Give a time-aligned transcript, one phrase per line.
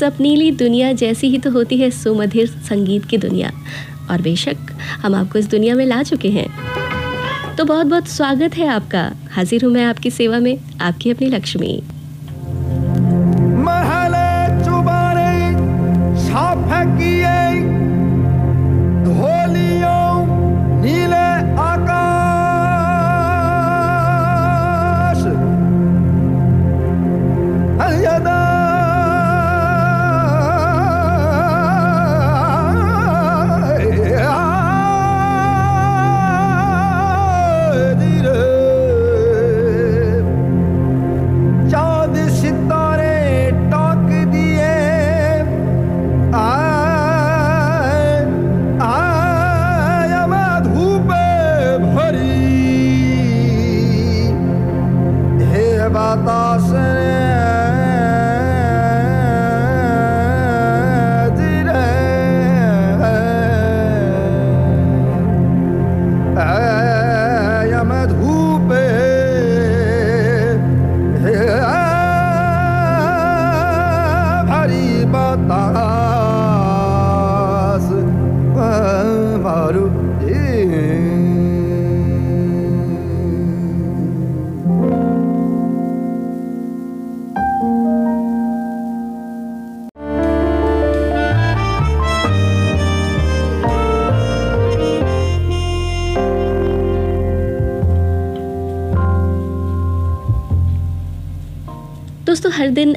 [0.00, 3.52] सपनीली दुनिया जैसी ही तो होती है सुमधिर संगीत की दुनिया।
[4.10, 4.56] और बेशक,
[5.02, 6.48] हम आपको इस दुनिया में ला चुके हैं।
[7.56, 11.82] तो बहुत बहुत स्वागत है आपका। हाजिर हूँ मैं आपकी सेवा में, आपकी अपनी लक्ष्मी।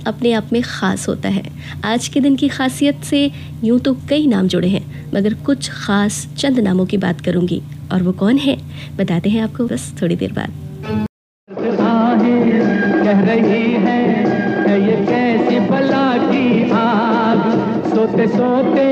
[0.09, 1.43] अपने आप में ख़ास होता है।
[1.85, 3.19] आज के दिन की खासियत से
[3.63, 4.83] यूँ तो कई नाम जुड़े हैं,
[5.15, 7.61] मगर कुछ ख़ास चंद नामों की बात करूँगी।
[7.91, 8.57] और वो कौन है?
[8.97, 10.49] बताते हैं आपको बस थोड़ी देर बाद।
[13.03, 13.99] कह रही है
[14.79, 17.39] ये कैसी बला की आग।
[17.89, 18.85] सोते सोते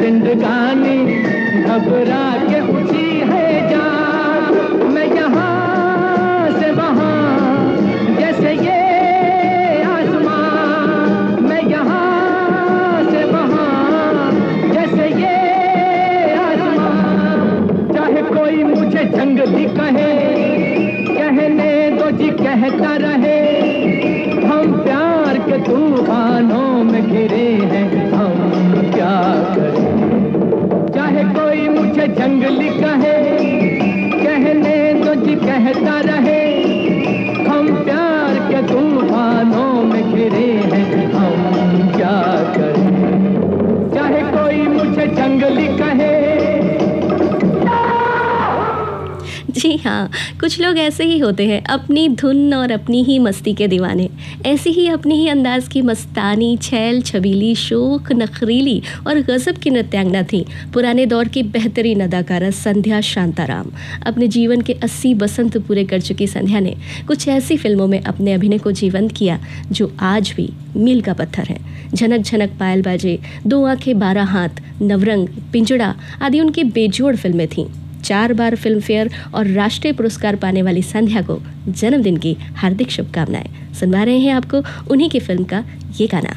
[0.00, 0.98] जिंदगानी
[1.62, 2.24] घबरा
[49.56, 53.68] जी हाँ कुछ लोग ऐसे ही होते हैं, अपनी धुन और अपनी ही मस्ती के
[53.68, 54.08] दीवाने।
[54.46, 60.22] ऐसी ही अपनी ही अंदाज की मस्तानी, छैल, छबीली, शोक, नखरीली और गज़ब की नृत्यांगना
[60.22, 63.66] थी। पुराने दौर की बेहतरीन अदाकारा संध्या शांताराम।
[64.06, 66.76] अपने जीवन के अस्सी बसंत पूरे कर चुकी संध्या ने
[67.06, 69.38] कुछ ऐसी फ़िल्मों में अपने अभिनय को जीवंत किया,
[69.72, 71.58] जो आज भी मील का पत्थर है।
[71.94, 77.66] झनक झनक पायल बाजे, दो आँखें, बारह हाथ, नवरंग, पिंजड़ा आदि उनकी बेजोड़ फ़िल्में थीं।
[78.04, 83.74] चार बार फ़िल्म फेयर और राष्ट्रीय पुरस्कार पाने वाली संध्या को जन्मदिन की हार्दिक शुभकामनाएँ।
[83.74, 85.64] सुनवा रहे हैं आपको उन्हीं की फ़िल्म का
[86.00, 86.36] ये गाना।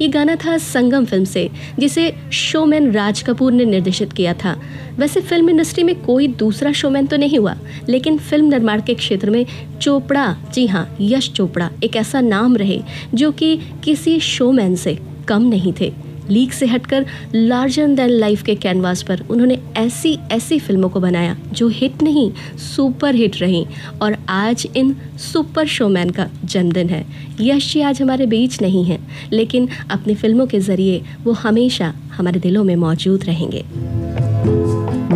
[0.00, 1.48] ये गाना था संगम फ़िल्म से,
[1.78, 4.56] जिसे शोमैन राज कपूर ने निर्देशित किया था।
[4.98, 7.56] वैसे फ़िल्म इंडस्ट्री में कोई दूसरा शोमैन तो नहीं हुआ,
[7.88, 9.44] लेकिन फ़िल्म निर्माण के क्षेत्र में
[9.80, 12.80] चोपड़ा, जी हाँ यश चोपड़ा एक ऐसा नाम रहे,
[13.14, 14.98] जो कि किसी शोमैन से
[15.28, 15.92] कम नहीं थे।
[16.30, 21.36] लीक से हटकर लार्जर देन लाइफ के कैनवास पर उन्होंने ऐसी ऐसी फ़िल्मों को बनाया
[21.52, 22.30] जो हिट नहीं,
[22.66, 23.64] सुपर हिट रहीं।
[24.02, 24.94] और आज इन
[25.32, 27.04] सुपर शोमैन का जन्मदिन है।
[27.40, 28.98] यश जी आज हमारे बीच नहीं हैं,
[29.32, 33.64] लेकिन अपनी फ़िल्मों के ज़रिए वो हमेशा हमारे दिलों में मौजूद रहेंगे।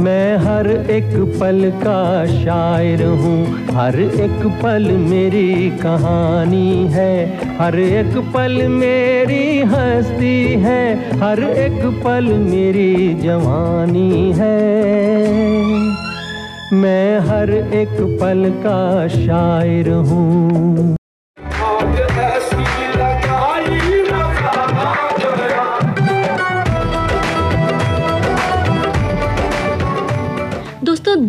[0.00, 1.11] मैं हर एक
[1.41, 7.14] पल का शायर हूँ। हर एक पल मेरी कहानी है।
[7.58, 14.58] हर एक पल मेरी हस्ती है। हर एक पल मेरी जवानी है।
[16.73, 21.00] मैं हर एक पल का शायर हूँ।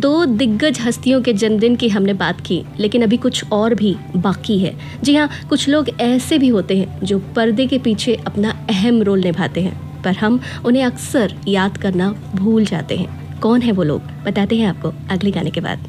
[0.01, 4.57] दो दिग्गज हस्तियों के जन्मदिन की हमने बात की, लेकिन अभी कुछ और भी बाकी
[4.59, 9.01] है। जी हाँ कुछ लोग ऐसे भी होते हैं जो पर्दे के पीछे अपना अहम
[9.01, 13.83] रोल निभाते हैं, पर हम उन्हें अक्सर याद करना भूल जाते हैं। कौन है वो
[13.83, 14.01] लोग?
[14.25, 15.87] बताते हैं आपको अगले गाने के बाद।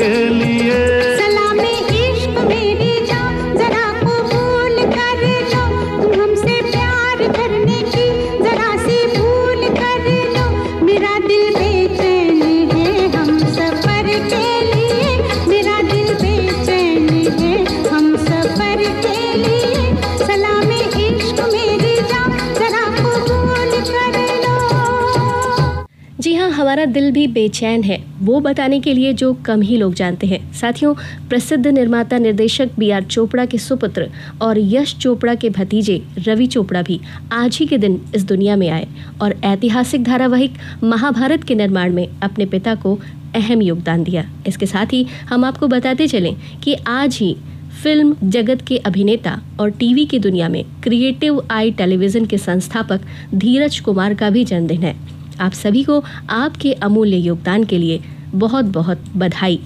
[0.00, 0.33] के
[27.04, 30.94] दिल भी बेचैन है। वो बताने के लिए जो कम ही लोग जानते हैं। साथियों,
[31.28, 34.08] प्रसिद्ध निर्माता निर्देशक बी आर चोपड़ा के सुपुत्र
[34.42, 37.00] और यश चोपड़ा के भतीजे रवि चोपड़ा भी
[37.32, 38.86] आज ही के दिन इस दुनिया में आए
[39.22, 40.52] और ऐतिहासिक धारावाहिक
[40.84, 42.98] महाभारत के निर्माण में अपने पिता को
[43.34, 46.34] अहम योगदान दिया। इसके साथ ही हम आपको बताते चलें
[46.64, 47.36] कि आज ही
[47.82, 53.00] फ़िल्म जगत के अभिनेता और टीवी की दुनिया में क्रिएटिव आई टेलीविज़न के संस्थापक
[53.34, 54.94] धीरज कुमार का भी जन्मदिन है।
[55.40, 58.00] आप सभी को आपके अमूल्य योगदान के लिए
[58.34, 59.60] बहुत बहुत बधाई।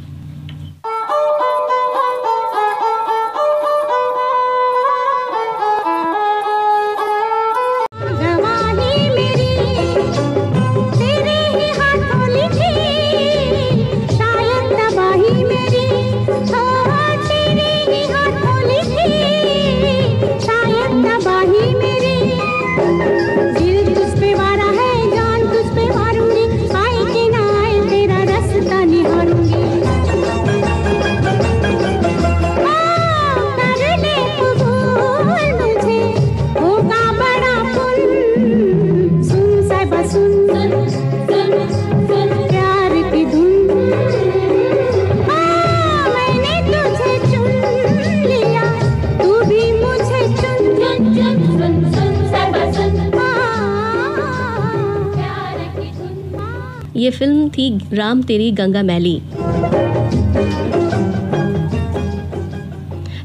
[57.38, 59.21] फ़िल्म थी राम तेरी गंगा मैली।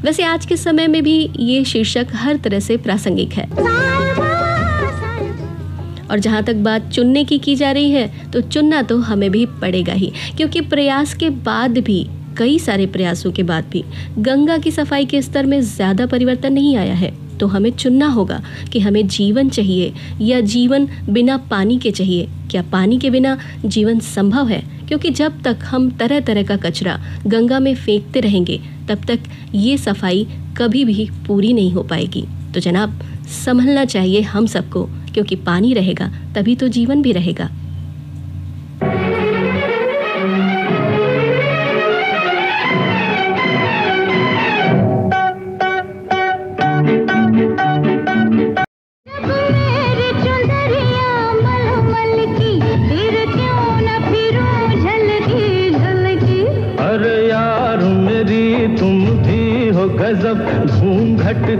[0.02, 3.46] वैसे आज के समय में भी ये शीर्षक हर तरह से प्रासंगिक है।
[6.04, 9.44] और जहाँ तक बात चुनने की की जा रही है तो चुनना तो हमें भी
[9.60, 12.06] पड़ेगा ही, क्योंकि प्रयास के बाद भी,
[12.38, 13.84] कई सारे प्रयासों के बाद भी,
[14.18, 18.42] गंगा की सफ़ाई के स्तर में ज़्यादा परिवर्तन नहीं आया है। तो हमें चुनना होगा
[18.72, 23.98] कि हमें जीवन चाहिए या जीवन बिना पानी के चाहिए। क्या पानी के बिना जीवन
[23.98, 24.62] संभव है?
[24.88, 29.20] क्योंकि जब तक हम तरह तरह का कचरा गंगा में फेंकते रहेंगे, तब तक
[29.54, 30.26] ये सफ़ाई
[30.56, 32.24] कभी भी पूरी नहीं हो पाएगी।
[32.54, 33.00] तो जनाब,
[33.44, 37.50] संभलना चाहिए हम सबको, क्योंकि पानी रहेगा, तभी तो जीवन भी रहेगा।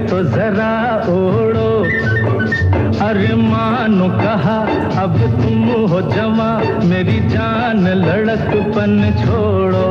[0.06, 0.74] तो जरा
[1.08, 1.72] ओढ़ो।
[3.04, 4.56] अरे मानो कहा,
[5.02, 6.50] अब तुम हो जमा,
[6.84, 9.84] मेरी जान लड़कपन छोड़ो।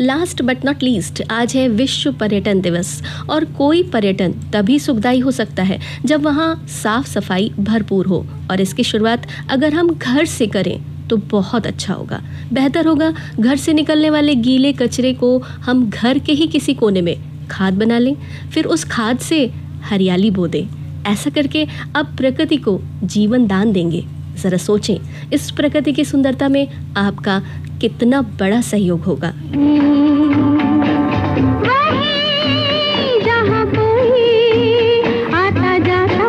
[0.00, 5.30] लास्ट बट नॉट लीस्ट आज है विश्व पर्यटन दिवस, और कोई पर्यटन तभी सुखदायी हो
[5.30, 10.46] सकता है, जब वहाँ साफ़ सफ़ाई भरपूर हो, और इसकी शुरुआत अगर हम घर से
[10.46, 10.78] करें
[11.08, 12.20] तो बहुत अच्छा होगा।
[12.52, 17.00] बेहतर होगा घर से निकलने वाले गीले कचरे को हम घर के ही किसी कोने
[17.00, 17.16] में
[17.52, 18.14] खाद बना लें
[18.54, 19.44] फिर उस खाद से
[19.84, 20.64] हरियाली बो दें।
[21.06, 21.66] ऐसा करके
[21.96, 24.04] आप प्रकृति को जीवन दान देंगे।
[24.38, 24.96] ज़रा सोचें
[25.32, 26.66] इस प्रकृति की सुंदरता में
[26.96, 27.40] आपका
[27.80, 29.32] कितना बड़ा सहयोग होगा।
[31.62, 36.28] वहीं जहाँ कोई आता जाता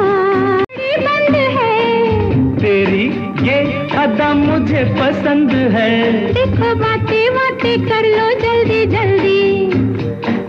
[1.00, 3.06] बंद है। तेरी
[3.50, 3.60] ये
[3.98, 5.94] अदा मुझे पसंद है।
[6.34, 9.53] देखो बातें बातें कर लो जल्दी जल्दी।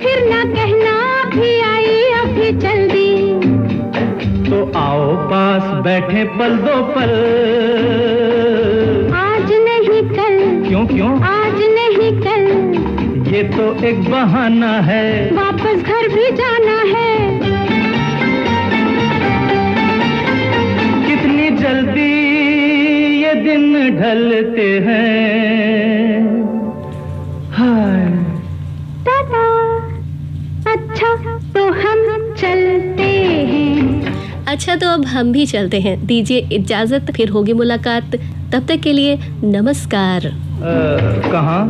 [0.05, 3.41] फिर ना कहना अभी आई अभी जल्दी।
[4.51, 7.13] तो आओ पास बैठे पल दो पल।
[9.17, 11.23] आज नहीं कल। क्यों क्यों?
[11.23, 12.45] आज नहीं कल।
[13.35, 17.41] ये तो एक बहाना है। वापस घर भी जाना है।
[21.07, 22.13] कितनी जल्दी
[23.23, 26.21] ये दिन ढलते हैं।
[27.53, 28.14] हाय।
[34.55, 38.17] अच्छा तो अब हम भी चलते हैं। दीजिए इजाज़त, फिर होगी मुलाकात।
[38.53, 40.31] तब तक के लिए नमस्कार।
[41.33, 41.65] कहाँ?